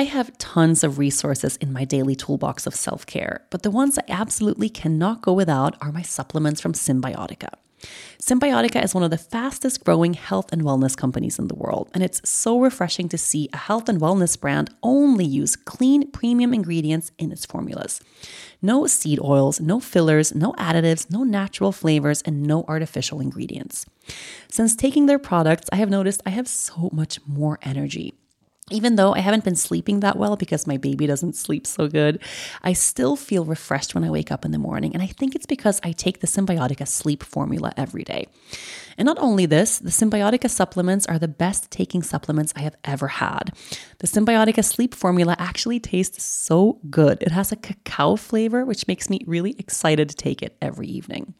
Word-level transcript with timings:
I 0.00 0.04
have 0.04 0.38
tons 0.38 0.82
of 0.82 0.96
resources 0.96 1.58
in 1.58 1.74
my 1.74 1.84
daily 1.84 2.16
toolbox 2.16 2.66
of 2.66 2.74
self 2.74 3.04
care, 3.04 3.44
but 3.50 3.64
the 3.64 3.70
ones 3.70 3.98
I 3.98 4.04
absolutely 4.08 4.70
cannot 4.70 5.20
go 5.20 5.34
without 5.34 5.76
are 5.82 5.92
my 5.92 6.00
supplements 6.00 6.58
from 6.58 6.72
Cymbiotika. 6.72 7.50
Cymbiotika 8.18 8.82
is 8.82 8.94
one 8.94 9.04
of 9.04 9.10
the 9.10 9.18
fastest 9.18 9.84
growing 9.84 10.14
health 10.14 10.54
and 10.54 10.62
wellness 10.62 10.96
companies 10.96 11.38
in 11.38 11.48
the 11.48 11.54
world, 11.54 11.90
and 11.92 12.02
it's 12.02 12.26
so 12.26 12.58
refreshing 12.58 13.10
to 13.10 13.18
see 13.18 13.50
a 13.52 13.58
health 13.58 13.90
and 13.90 14.00
wellness 14.00 14.40
brand 14.40 14.70
only 14.82 15.26
use 15.26 15.54
clean, 15.54 16.10
premium 16.12 16.54
ingredients 16.54 17.12
in 17.18 17.30
its 17.30 17.44
formulas. 17.44 18.00
No 18.62 18.86
seed 18.86 19.20
oils, 19.20 19.60
no 19.60 19.80
fillers, 19.80 20.34
no 20.34 20.54
additives, 20.54 21.10
no 21.10 21.24
natural 21.24 21.72
flavors, 21.72 22.22
and 22.22 22.42
no 22.42 22.64
artificial 22.68 23.20
ingredients. 23.20 23.84
Since 24.48 24.76
taking 24.76 25.04
their 25.04 25.18
products, 25.18 25.68
I 25.70 25.76
have 25.76 25.90
noticed 25.90 26.22
I 26.24 26.30
have 26.30 26.48
so 26.48 26.88
much 26.90 27.18
more 27.26 27.58
energy. 27.60 28.14
Even 28.70 28.96
though 28.96 29.14
I 29.14 29.20
haven't 29.20 29.44
been 29.44 29.56
sleeping 29.56 30.00
that 30.00 30.16
well 30.16 30.36
because 30.36 30.66
my 30.66 30.76
baby 30.76 31.06
doesn't 31.06 31.36
sleep 31.36 31.66
so 31.66 31.88
good, 31.88 32.20
I 32.62 32.72
still 32.72 33.16
feel 33.16 33.44
refreshed 33.44 33.94
when 33.94 34.04
I 34.04 34.10
wake 34.10 34.30
up 34.30 34.44
in 34.44 34.52
the 34.52 34.58
morning. 34.58 34.94
And 34.94 35.02
I 35.02 35.06
think 35.06 35.34
it's 35.34 35.46
because 35.46 35.80
I 35.82 35.92
take 35.92 36.20
the 36.20 36.26
Cymbiotika 36.26 36.86
sleep 36.86 37.22
formula 37.22 37.72
every 37.76 38.04
day. 38.04 38.28
And 39.00 39.06
not 39.06 39.18
only 39.18 39.46
this, 39.46 39.78
the 39.78 39.88
Cymbiotika 39.88 40.50
supplements 40.50 41.06
are 41.06 41.18
the 41.18 41.26
best 41.26 41.70
taking 41.70 42.02
supplements 42.02 42.52
I 42.54 42.60
have 42.60 42.76
ever 42.84 43.08
had. 43.08 43.50
The 43.98 44.06
Cymbiotika 44.06 44.62
sleep 44.62 44.94
formula 44.94 45.34
actually 45.38 45.80
tastes 45.80 46.22
so 46.22 46.80
good. 46.90 47.16
It 47.22 47.32
has 47.32 47.50
a 47.50 47.56
cacao 47.56 48.16
flavor, 48.16 48.62
which 48.66 48.86
makes 48.86 49.08
me 49.08 49.20
really 49.26 49.56
excited 49.58 50.10
to 50.10 50.16
take 50.16 50.42
it 50.42 50.58
every 50.60 50.86
evening. 50.86 51.32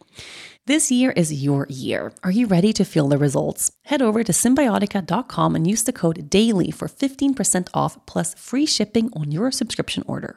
This 0.65 0.91
year 0.91 1.11
is 1.11 1.45
your 1.45 1.67
year. 1.69 2.15
Are 2.25 2.31
you 2.31 2.47
ready 2.47 2.73
to 2.73 2.83
feel 2.83 3.09
the 3.09 3.19
results? 3.19 3.73
Head 3.85 4.01
over 4.01 4.25
to 4.25 4.33
cymbiotika.com 4.33 5.55
and 5.55 5.67
use 5.67 5.83
the 5.83 5.93
code 5.93 6.31
DAILY 6.31 6.71
for 6.71 6.89
15% 6.89 7.69
off 7.75 7.99
plus 8.07 8.33
free 8.33 8.65
shipping 8.65 9.11
on 9.13 9.33
your 9.33 9.51
subscription 9.51 10.03
order. 10.07 10.35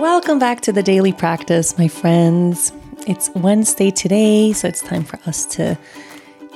Welcome 0.00 0.38
back 0.38 0.62
to 0.62 0.72
the 0.72 0.82
daily 0.82 1.12
practice, 1.12 1.76
my 1.76 1.86
friends. 1.86 2.72
It's 3.06 3.28
Wednesday 3.34 3.90
today, 3.90 4.54
so 4.54 4.66
it's 4.66 4.80
time 4.80 5.04
for 5.04 5.20
us 5.26 5.44
to 5.56 5.76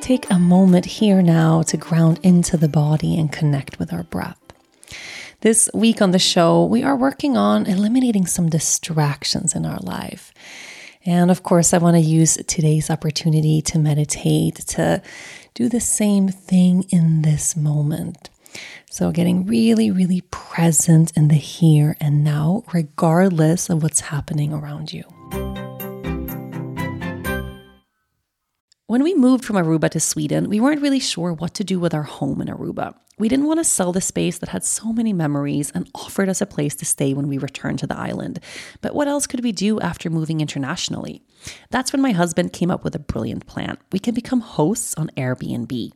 take 0.01 0.31
a 0.31 0.39
moment 0.39 0.87
here 0.87 1.21
now 1.21 1.61
to 1.65 1.77
ground 1.77 2.21
into 2.23 2.57
the 2.57 2.71
body 2.71 3.21
and 3.21 3.31
connect 3.31 3.79
with 3.79 3.93
our 3.93 4.05
breath. 4.05 4.41
This 5.43 5.69
week 5.75 6.01
on 6.01 6.13
the 6.13 6.19
show, 6.19 6.65
we 6.65 6.83
are 6.85 6.97
working 6.97 7.37
on 7.37 7.67
eliminating 7.67 8.25
some 8.25 8.49
distractions 8.49 9.55
in 9.55 9.67
our 9.67 9.81
life. 9.81 10.33
And 11.05 11.31
of 11.31 11.43
course, 11.43 11.75
I 11.75 11.79
want 11.79 11.97
to 11.97 12.01
use 12.01 12.39
today's 12.47 12.89
opportunity 12.89 13.61
to 13.61 13.79
meditate, 13.79 14.55
to 14.69 15.03
do 15.53 15.69
the 15.69 15.81
same 15.81 16.29
thing 16.29 16.85
in 16.89 17.21
this 17.21 17.55
moment. 17.55 18.31
So, 18.91 19.11
getting 19.11 19.47
really, 19.47 19.91
really 19.91 20.23
present 20.31 21.13
in 21.17 21.29
the 21.29 21.35
here 21.35 21.97
and 22.01 22.23
now, 22.23 22.63
regardless 22.73 23.69
of 23.69 23.83
what's 23.83 24.01
happening 24.01 24.53
around 24.53 24.93
you. 24.93 25.05
When 28.87 29.03
we 29.03 29.15
moved 29.15 29.45
from 29.45 29.57
Aruba 29.57 29.91
to 29.91 29.99
Sweden, 29.99 30.49
we 30.49 30.61
weren't 30.61 30.83
really 30.83 31.01
sure 31.01 31.33
what 31.33 31.55
to 31.55 31.65
do 31.65 31.81
with 31.81 31.95
our 31.95 32.03
home 32.03 32.41
in 32.41 32.49
Aruba. 32.49 32.95
We 33.19 33.29
didn't 33.29 33.47
want 33.47 33.61
to 33.61 33.65
sell 33.65 33.93
the 33.93 34.01
space 34.01 34.39
that 34.39 34.51
had 34.51 34.65
so 34.65 34.93
many 34.93 35.13
memories 35.13 35.71
and 35.71 35.89
offered 35.95 36.29
us 36.29 36.41
a 36.41 36.47
place 36.47 36.75
to 36.77 36.85
stay 36.85 37.15
when 37.15 37.29
we 37.29 37.39
returned 37.39 37.79
to 37.79 37.87
the 37.87 37.97
island. 37.97 38.41
But 38.83 38.95
what 38.95 39.09
else 39.09 39.27
could 39.27 39.43
we 39.43 39.53
do 39.53 39.81
after 39.81 40.11
moving 40.11 40.41
internationally? 40.41 41.23
That's 41.71 41.93
when 41.93 42.03
my 42.03 42.13
husband 42.13 42.53
came 42.53 42.71
up 42.71 42.85
with 42.85 42.95
a 42.95 42.99
brilliant 42.99 43.47
plan. 43.47 43.79
We 43.91 44.01
can 44.01 44.15
become 44.15 44.41
hosts 44.41 44.95
on 44.97 45.11
Airbnb. 45.17 45.93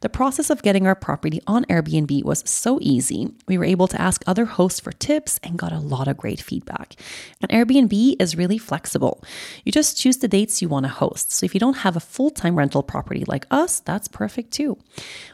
The 0.00 0.08
process 0.08 0.50
of 0.50 0.62
getting 0.62 0.86
our 0.86 0.94
property 0.94 1.40
on 1.46 1.64
Airbnb 1.66 2.24
was 2.24 2.48
so 2.48 2.78
easy. 2.80 3.32
We 3.46 3.58
were 3.58 3.64
able 3.64 3.88
to 3.88 4.00
ask 4.00 4.22
other 4.26 4.44
hosts 4.44 4.80
for 4.80 4.92
tips 4.92 5.38
and 5.42 5.58
got 5.58 5.72
a 5.72 5.78
lot 5.78 6.08
of 6.08 6.16
great 6.16 6.40
feedback. 6.40 6.96
And 7.40 7.50
Airbnb 7.50 8.16
is 8.20 8.36
really 8.36 8.58
flexible. 8.58 9.22
You 9.64 9.72
just 9.72 9.98
choose 9.98 10.18
the 10.18 10.28
dates 10.28 10.60
you 10.60 10.68
want 10.68 10.84
to 10.84 10.90
host. 10.90 11.32
So 11.32 11.44
if 11.44 11.54
you 11.54 11.60
don't 11.60 11.78
have 11.78 11.96
a 11.96 12.00
full 12.00 12.30
time 12.30 12.56
rental 12.56 12.82
property 12.82 13.24
like 13.26 13.46
us, 13.50 13.80
that's 13.80 14.08
perfect 14.08 14.52
too. 14.52 14.78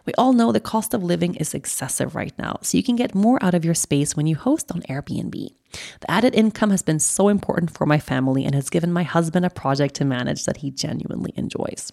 We 0.04 0.12
all 0.14 0.32
know 0.32 0.52
the 0.52 0.60
cost 0.60 0.94
of 0.94 1.02
living 1.02 1.34
is 1.36 1.54
excessive 1.54 2.14
right 2.14 2.36
now, 2.38 2.58
so 2.62 2.76
you 2.76 2.84
can 2.84 2.96
get 2.96 3.14
more 3.14 3.42
out 3.42 3.54
of 3.54 3.64
your 3.64 3.74
space 3.74 4.16
when 4.16 4.26
you 4.26 4.36
host 4.36 4.70
on 4.72 4.82
Airbnb. 4.82 5.32
The 6.00 6.10
added 6.10 6.34
income 6.34 6.70
has 6.70 6.82
been 6.82 7.00
so 7.00 7.28
important 7.28 7.70
for 7.70 7.86
my 7.86 7.98
family 7.98 8.44
and 8.44 8.54
has 8.54 8.70
given 8.70 8.92
my 8.92 9.02
husband 9.02 9.44
a 9.44 9.50
project 9.50 9.94
to 9.96 10.04
manage 10.04 10.44
that 10.44 10.58
he 10.58 10.70
genuinely 10.70 11.32
enjoys. 11.36 11.92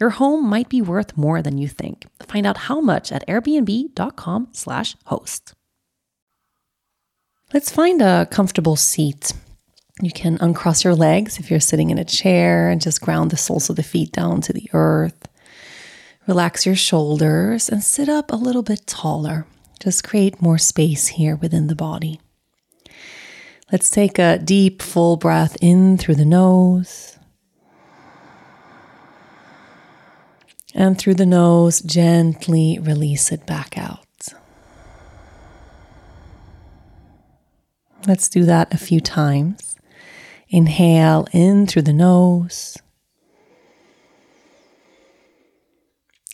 Your 0.00 0.10
home 0.10 0.48
might 0.48 0.70
be 0.70 0.80
worth 0.80 1.16
more 1.16 1.42
than 1.42 1.58
you 1.58 1.68
think. 1.68 2.06
Find 2.22 2.46
out 2.46 2.56
how 2.56 2.80
much 2.80 3.12
at 3.12 3.26
airbnb.com/slash 3.28 4.96
host. 5.04 5.54
Let's 7.52 7.70
find 7.70 8.00
a 8.00 8.26
comfortable 8.30 8.76
seat. 8.76 9.32
You 10.00 10.10
can 10.10 10.38
uncross 10.40 10.84
your 10.84 10.94
legs 10.94 11.38
if 11.38 11.50
you're 11.50 11.60
sitting 11.60 11.90
in 11.90 11.98
a 11.98 12.04
chair 12.04 12.70
and 12.70 12.80
just 12.80 13.02
ground 13.02 13.30
the 13.30 13.36
soles 13.36 13.68
of 13.68 13.76
the 13.76 13.82
feet 13.82 14.12
down 14.12 14.40
to 14.42 14.54
the 14.54 14.70
earth. 14.72 15.28
Relax 16.26 16.64
your 16.64 16.76
shoulders 16.76 17.68
and 17.68 17.82
sit 17.82 18.08
up 18.08 18.32
a 18.32 18.36
little 18.36 18.62
bit 18.62 18.86
taller. 18.86 19.46
Just 19.80 20.04
create 20.04 20.40
more 20.40 20.58
space 20.58 21.08
here 21.08 21.36
within 21.36 21.66
the 21.66 21.74
body. 21.74 22.20
Let's 23.70 23.90
take 23.90 24.18
a 24.18 24.38
deep, 24.38 24.80
full 24.80 25.16
breath 25.16 25.56
in 25.60 25.98
through 25.98 26.14
the 26.14 26.24
nose 26.24 27.18
And 30.74 30.96
through 30.96 31.14
the 31.14 31.26
nose, 31.26 31.80
gently 31.80 32.78
release 32.80 33.32
it 33.32 33.44
back 33.46 33.76
out. 33.76 34.06
Let's 38.06 38.28
do 38.28 38.44
that 38.44 38.72
a 38.72 38.78
few 38.78 39.00
times. 39.00 39.76
Inhale 40.48 41.26
in 41.32 41.66
through 41.66 41.82
the 41.82 41.92
nose. 41.92 42.78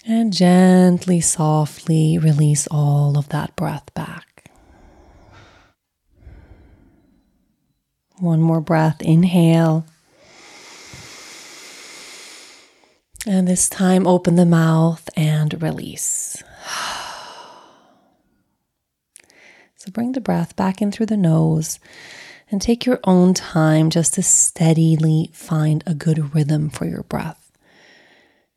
And 0.06 0.32
gently, 0.32 1.20
softly 1.20 2.16
release 2.16 2.68
all 2.70 3.18
of 3.18 3.28
that 3.30 3.56
breath 3.56 3.92
back. 3.94 4.50
One 8.18 8.40
more 8.40 8.60
breath. 8.60 9.02
Inhale. 9.02 9.84
And 13.26 13.48
this 13.48 13.68
time, 13.68 14.06
open 14.06 14.36
the 14.36 14.46
mouth 14.46 15.08
and 15.16 15.60
release. 15.62 16.42
So 19.78 19.92
bring 19.92 20.12
the 20.12 20.20
breath 20.20 20.56
back 20.56 20.82
in 20.82 20.90
through 20.90 21.06
the 21.06 21.16
nose 21.16 21.78
and 22.50 22.60
take 22.60 22.86
your 22.86 22.98
own 23.04 23.34
time 23.34 23.88
just 23.88 24.14
to 24.14 24.22
steadily 24.22 25.30
find 25.32 25.84
a 25.86 25.94
good 25.94 26.34
rhythm 26.34 26.70
for 26.70 26.86
your 26.86 27.04
breath. 27.04 27.52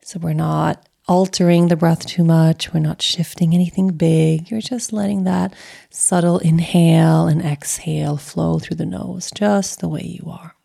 So 0.02 0.18
we're 0.20 0.34
not 0.34 0.88
altering 1.08 1.68
the 1.68 1.76
breath 1.76 2.06
too 2.08 2.24
much, 2.24 2.74
we're 2.74 2.80
not 2.80 3.02
shifting 3.02 3.54
anything 3.54 3.90
big. 3.90 4.50
You're 4.50 4.62
just 4.62 4.92
letting 4.92 5.24
that 5.26 5.54
subtle 5.92 6.40
inhale 6.40 7.28
and 7.28 7.44
exhale 7.44 8.18
flow 8.18 8.58
through 8.58 8.78
the 8.78 8.86
nose 8.86 9.30
just 9.30 9.82
the 9.82 9.88
way 9.88 10.02
you 10.02 10.32
are. 10.32 10.56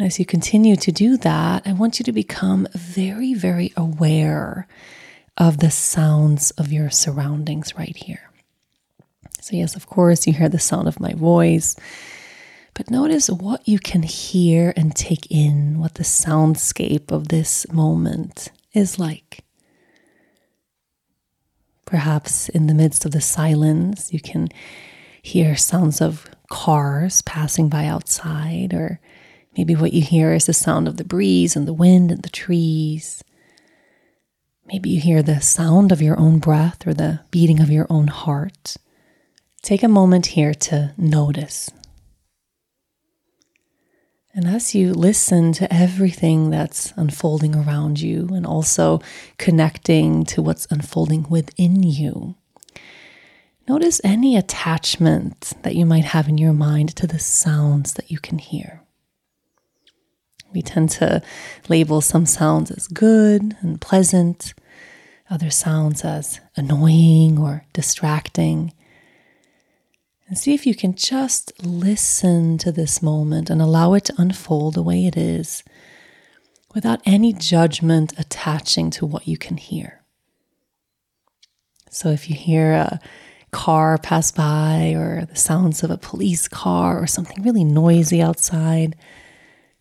And 0.00 0.06
as 0.06 0.18
you 0.18 0.24
continue 0.24 0.76
to 0.76 0.90
do 0.90 1.18
that, 1.18 1.66
I 1.66 1.74
want 1.74 1.98
you 1.98 2.04
to 2.04 2.12
become 2.12 2.66
very, 2.72 3.34
very 3.34 3.70
aware 3.76 4.66
of 5.36 5.58
the 5.58 5.70
sounds 5.70 6.52
of 6.52 6.72
your 6.72 6.88
surroundings 6.88 7.76
right 7.76 7.94
here. 7.94 8.30
So, 9.42 9.56
yes, 9.56 9.76
of 9.76 9.86
course, 9.88 10.26
you 10.26 10.32
hear 10.32 10.48
the 10.48 10.58
sound 10.58 10.88
of 10.88 11.00
my 11.00 11.12
voice, 11.12 11.76
but 12.72 12.90
notice 12.90 13.28
what 13.28 13.68
you 13.68 13.78
can 13.78 14.02
hear 14.02 14.72
and 14.74 14.96
take 14.96 15.30
in, 15.30 15.78
what 15.78 15.96
the 15.96 16.02
soundscape 16.02 17.12
of 17.12 17.28
this 17.28 17.70
moment 17.70 18.52
is 18.72 18.98
like. 18.98 19.44
Perhaps 21.84 22.48
in 22.48 22.68
the 22.68 22.74
midst 22.74 23.04
of 23.04 23.12
the 23.12 23.20
silence, 23.20 24.14
you 24.14 24.20
can 24.20 24.48
hear 25.20 25.56
sounds 25.56 26.00
of 26.00 26.26
cars 26.48 27.20
passing 27.20 27.68
by 27.68 27.84
outside 27.84 28.72
or 28.72 28.98
Maybe 29.56 29.74
what 29.74 29.92
you 29.92 30.02
hear 30.02 30.32
is 30.32 30.46
the 30.46 30.52
sound 30.52 30.86
of 30.86 30.96
the 30.96 31.04
breeze 31.04 31.56
and 31.56 31.66
the 31.66 31.72
wind 31.72 32.12
and 32.12 32.22
the 32.22 32.28
trees. 32.28 33.22
Maybe 34.66 34.90
you 34.90 35.00
hear 35.00 35.22
the 35.22 35.40
sound 35.40 35.90
of 35.90 36.00
your 36.00 36.18
own 36.18 36.38
breath 36.38 36.86
or 36.86 36.94
the 36.94 37.20
beating 37.30 37.60
of 37.60 37.70
your 37.70 37.86
own 37.90 38.06
heart. 38.06 38.76
Take 39.62 39.82
a 39.82 39.88
moment 39.88 40.26
here 40.26 40.54
to 40.54 40.94
notice. 40.96 41.70
And 44.32 44.46
as 44.46 44.76
you 44.76 44.94
listen 44.94 45.52
to 45.54 45.72
everything 45.74 46.50
that's 46.50 46.92
unfolding 46.96 47.56
around 47.56 48.00
you 48.00 48.28
and 48.32 48.46
also 48.46 49.00
connecting 49.38 50.24
to 50.26 50.40
what's 50.40 50.68
unfolding 50.70 51.26
within 51.28 51.82
you, 51.82 52.36
notice 53.68 54.00
any 54.04 54.36
attachment 54.36 55.52
that 55.62 55.74
you 55.74 55.84
might 55.84 56.04
have 56.04 56.28
in 56.28 56.38
your 56.38 56.52
mind 56.52 56.94
to 56.96 57.08
the 57.08 57.18
sounds 57.18 57.94
that 57.94 58.08
you 58.08 58.20
can 58.20 58.38
hear. 58.38 58.79
We 60.52 60.62
tend 60.62 60.90
to 60.90 61.22
label 61.68 62.00
some 62.00 62.26
sounds 62.26 62.70
as 62.70 62.86
good 62.88 63.56
and 63.60 63.80
pleasant, 63.80 64.54
other 65.28 65.50
sounds 65.50 66.04
as 66.04 66.40
annoying 66.56 67.38
or 67.38 67.64
distracting. 67.72 68.72
And 70.28 70.38
see 70.38 70.54
if 70.54 70.66
you 70.66 70.74
can 70.74 70.94
just 70.94 71.52
listen 71.64 72.56
to 72.58 72.70
this 72.70 73.02
moment 73.02 73.50
and 73.50 73.60
allow 73.60 73.94
it 73.94 74.04
to 74.06 74.14
unfold 74.16 74.74
the 74.74 74.82
way 74.82 75.06
it 75.06 75.16
is 75.16 75.64
without 76.74 77.00
any 77.04 77.32
judgment 77.32 78.12
attaching 78.18 78.90
to 78.90 79.06
what 79.06 79.26
you 79.26 79.36
can 79.36 79.56
hear. 79.56 80.00
So 81.90 82.10
if 82.10 82.30
you 82.30 82.36
hear 82.36 82.72
a 82.72 83.00
car 83.50 83.98
pass 83.98 84.30
by 84.30 84.94
or 84.96 85.24
the 85.24 85.36
sounds 85.36 85.82
of 85.82 85.90
a 85.90 85.96
police 85.96 86.46
car 86.46 87.02
or 87.02 87.06
something 87.08 87.42
really 87.42 87.64
noisy 87.64 88.22
outside, 88.22 88.94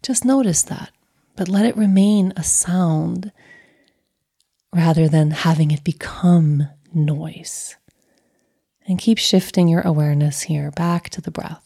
just 0.01 0.25
notice 0.25 0.63
that, 0.63 0.91
but 1.35 1.49
let 1.49 1.65
it 1.65 1.77
remain 1.77 2.33
a 2.35 2.43
sound 2.43 3.31
rather 4.73 5.07
than 5.07 5.31
having 5.31 5.71
it 5.71 5.83
become 5.83 6.69
noise. 6.93 7.75
And 8.87 8.97
keep 8.97 9.17
shifting 9.17 9.67
your 9.67 9.81
awareness 9.81 10.41
here 10.43 10.71
back 10.71 11.09
to 11.11 11.21
the 11.21 11.31
breath. 11.31 11.65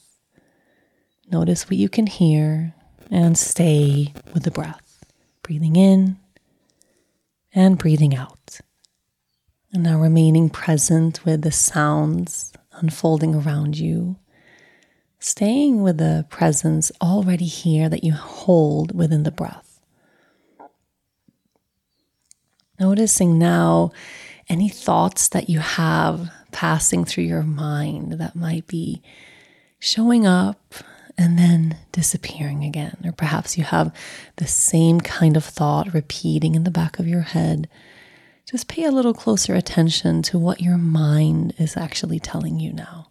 Notice 1.32 1.70
what 1.70 1.78
you 1.78 1.88
can 1.88 2.08
hear 2.08 2.74
and 3.10 3.38
stay 3.38 4.14
with 4.34 4.44
the 4.44 4.52
breath, 4.52 5.06
breathing 5.42 5.76
in 5.76 6.18
and 7.54 7.78
breathing 7.78 8.16
out. 8.16 8.60
And 9.72 9.84
now 9.84 10.00
remaining 10.00 10.50
present 10.50 11.26
with 11.26 11.42
the 11.42 11.52
sounds 11.52 12.52
unfolding 12.74 13.36
around 13.36 13.78
you, 13.78 14.18
staying 15.24 15.82
with 15.82 16.00
the 16.00 16.26
presence 16.30 16.92
already 17.02 17.46
here 17.46 17.88
that 17.88 18.04
you 18.04 18.12
hold 18.12 18.94
within 18.94 19.24
the 19.24 19.32
breath. 19.32 19.80
Noticing 22.78 23.40
now 23.40 23.94
any 24.50 24.68
thoughts 24.68 25.30
that 25.30 25.50
you 25.50 25.60
have 25.60 26.30
passing 26.52 27.06
through 27.06 27.24
your 27.24 27.44
mind 27.44 28.20
that 28.20 28.36
might 28.36 28.68
be 28.68 29.02
showing 29.80 30.28
up 30.28 30.74
and 31.18 31.40
then 31.40 31.78
disappearing 31.94 32.66
again. 32.66 32.98
Or 33.06 33.14
perhaps 33.14 33.58
you 33.58 33.64
have 33.64 33.96
the 34.36 34.48
same 34.48 35.00
kind 35.00 35.38
of 35.38 35.46
thought 35.46 35.94
repeating 35.94 36.54
in 36.54 36.66
the 36.66 36.72
back 36.72 37.00
of 37.00 37.08
your 37.08 37.22
head. 37.22 37.70
Just 38.46 38.68
pay 38.68 38.84
a 38.84 38.92
little 38.92 39.14
closer 39.14 39.56
attention 39.56 40.22
to 40.24 40.38
what 40.38 40.60
your 40.60 40.78
mind 40.78 41.54
is 41.58 41.78
actually 41.78 42.20
telling 42.20 42.60
you 42.60 42.74
now. 42.74 43.08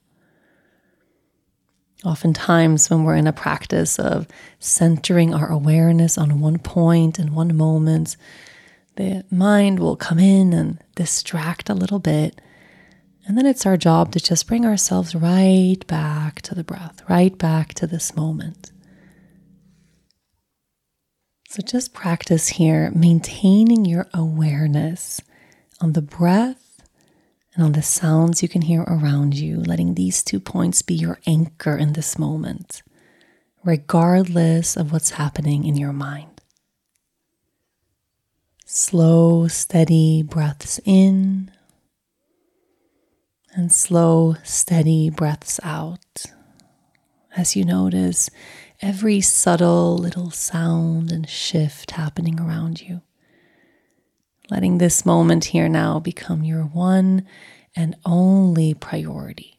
Oftentimes, 2.04 2.90
when 2.90 3.04
we're 3.04 3.16
in 3.16 3.28
a 3.28 3.32
practice 3.32 3.98
of 3.98 4.26
centering 4.58 5.32
our 5.32 5.48
awareness 5.48 6.18
on 6.18 6.40
one 6.40 6.58
point 6.58 7.18
and 7.18 7.34
one 7.34 7.56
moment, 7.56 8.16
the 8.96 9.24
mind 9.30 9.78
will 9.78 9.96
come 9.96 10.18
in 10.18 10.52
and 10.52 10.82
distract 10.96 11.70
a 11.70 11.74
little 11.74 12.00
bit. 12.00 12.40
And 13.26 13.38
then 13.38 13.46
it's 13.46 13.66
our 13.66 13.76
job 13.76 14.12
to 14.12 14.20
just 14.20 14.48
bring 14.48 14.66
ourselves 14.66 15.14
right 15.14 15.78
back 15.86 16.42
to 16.42 16.56
the 16.56 16.64
breath, 16.64 17.02
right 17.08 17.36
back 17.38 17.72
to 17.74 17.86
this 17.86 18.16
moment. 18.16 18.72
So 21.48 21.62
just 21.62 21.94
practice 21.94 22.48
here, 22.48 22.90
maintaining 22.94 23.84
your 23.84 24.08
awareness 24.12 25.20
on 25.80 25.92
the 25.92 26.02
breath 26.02 26.71
and 27.54 27.64
on 27.64 27.72
the 27.72 27.82
sounds 27.82 28.42
you 28.42 28.48
can 28.48 28.62
hear 28.62 28.82
around 28.82 29.34
you, 29.34 29.60
letting 29.60 29.94
these 29.94 30.22
two 30.22 30.40
points 30.40 30.82
be 30.82 30.94
your 30.94 31.18
anchor 31.26 31.76
in 31.76 31.92
this 31.92 32.18
moment, 32.18 32.82
regardless 33.62 34.76
of 34.76 34.92
what's 34.92 35.10
happening 35.10 35.64
in 35.64 35.76
your 35.76 35.92
mind. 35.92 36.40
Slow, 38.64 39.48
steady 39.48 40.22
breaths 40.22 40.80
in 40.84 41.50
and 43.54 43.70
slow, 43.70 44.36
steady 44.42 45.10
breaths 45.10 45.60
out 45.62 46.24
as 47.36 47.54
you 47.54 47.64
notice 47.64 48.30
every 48.80 49.20
subtle 49.20 49.96
little 49.96 50.30
sound 50.30 51.12
and 51.12 51.28
shift 51.28 51.92
happening 51.92 52.40
around 52.40 52.80
you. 52.80 53.02
Letting 54.52 54.76
this 54.76 55.06
moment 55.06 55.46
here 55.46 55.66
now 55.66 55.98
become 55.98 56.44
your 56.44 56.64
one 56.64 57.24
and 57.74 57.96
only 58.04 58.74
priority. 58.74 59.58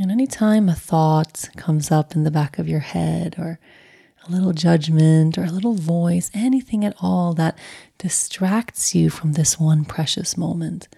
And 0.00 0.10
anytime 0.10 0.68
a 0.68 0.74
thought 0.74 1.48
comes 1.56 1.92
up 1.92 2.16
in 2.16 2.24
the 2.24 2.32
back 2.32 2.58
of 2.58 2.68
your 2.68 2.80
head 2.80 3.36
or 3.38 3.60
a 4.26 4.32
little 4.32 4.52
judgment 4.52 5.38
or 5.38 5.44
a 5.44 5.52
little 5.52 5.74
voice, 5.74 6.32
anything 6.34 6.84
at 6.84 6.96
all 7.00 7.32
that 7.34 7.56
distracts 7.96 8.92
you 8.92 9.08
from 9.08 9.34
this 9.34 9.60
one 9.60 9.84
precious 9.84 10.36
moment, 10.36 10.88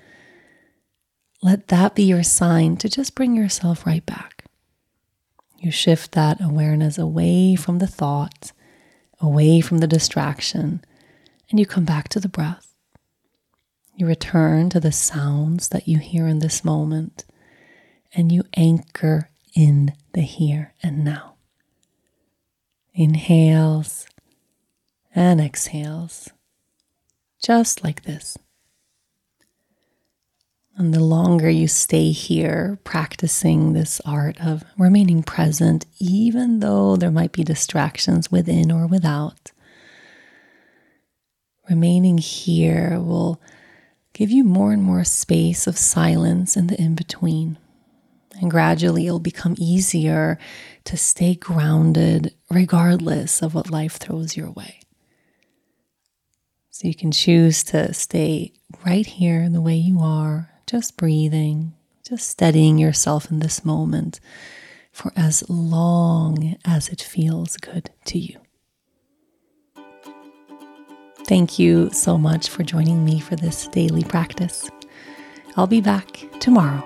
let 1.43 1.69
that 1.69 1.95
be 1.95 2.05
your 2.05 2.23
sign 2.23 2.79
to 2.79 2.89
just 2.89 3.15
bring 3.15 3.37
yourself 3.37 3.85
right 3.85 4.07
back. 4.07 4.47
You 5.59 5.71
shift 5.71 6.13
that 6.13 6.43
awareness 6.43 6.97
away 6.97 7.55
from 7.55 7.81
the 7.81 7.87
thought, 7.87 8.53
away 9.21 9.61
from 9.61 9.79
the 9.79 9.87
distraction, 9.87 10.83
and 11.51 11.59
you 11.59 11.67
come 11.67 11.85
back 11.85 12.09
to 12.11 12.21
the 12.21 12.29
breath. 12.29 12.75
You 13.95 14.07
return 14.07 14.71
to 14.71 14.81
the 14.81 14.93
sounds 14.93 15.71
that 15.71 15.89
you 15.89 15.99
hear 15.99 16.27
in 16.27 16.39
this 16.39 16.65
moment, 16.65 17.25
and 18.15 18.31
you 18.31 18.45
anchor 18.55 19.29
in 19.55 19.93
the 20.13 20.23
here 20.23 20.75
and 20.83 21.05
now 21.05 21.35
inhales 22.99 24.09
and 25.15 25.41
exhales, 25.41 26.31
just 27.41 27.85
like 27.85 28.03
this. 28.03 28.37
And 30.77 30.93
the 30.93 31.01
longer 31.01 31.49
you 31.49 31.69
stay 31.69 32.11
here 32.11 32.79
practicing 32.85 33.73
this 33.73 34.01
art 34.05 34.41
of 34.41 34.65
remaining 34.77 35.23
present, 35.23 35.87
even 35.99 36.61
though 36.61 36.97
there 36.97 37.11
might 37.11 37.33
be 37.33 37.43
distractions 37.45 38.31
within 38.31 38.71
or 38.71 38.87
without, 38.87 39.53
remaining 41.69 42.19
here 42.19 42.99
will 43.01 43.41
give 44.13 44.31
you 44.31 44.45
more 44.45 44.73
and 44.73 44.83
more 44.83 45.05
space 45.05 45.67
of 45.67 45.79
silence 45.79 46.57
in 46.57 46.67
the 46.67 46.81
in 46.81 46.95
between. 46.95 47.59
And 48.41 48.51
gradually 48.51 49.07
it'll 49.07 49.19
become 49.19 49.55
easier 49.59 50.39
to 50.85 50.97
stay 50.97 51.35
grounded 51.35 52.35
regardless 52.51 53.43
of 53.43 53.55
what 53.55 53.71
life 53.71 53.97
throws 53.97 54.37
your 54.37 54.51
way. 54.51 54.81
So 56.71 56.87
you 56.87 56.95
can 56.95 57.11
choose 57.11 57.65
to 57.65 57.93
stay 57.93 58.53
right 58.87 59.07
here 59.07 59.49
the 59.49 59.61
way 59.61 59.75
you 59.75 60.01
are, 60.01 60.51
just 60.67 60.97
breathing, 60.97 61.75
just 62.09 62.29
steadying 62.29 62.79
yourself 62.79 63.31
in 63.31 63.41
this 63.41 63.65
moment 63.65 64.21
for 64.93 65.13
as 65.17 65.49
long 65.49 66.57
as 66.65 66.89
it 66.89 67.03
feels 67.03 67.57
good 67.57 67.91
to 68.07 68.19
you. 68.19 68.39
Thank 71.29 71.59
you 71.59 71.91
so 71.93 72.17
much 72.17 72.49
for 72.49 72.63
joining 72.63 73.05
me 73.05 73.21
for 73.21 73.37
this 73.37 73.69
daily 73.69 74.03
practice. 74.03 74.71
I'll 75.59 75.67
be 75.67 75.83
back 75.83 76.25
tomorrow 76.41 76.83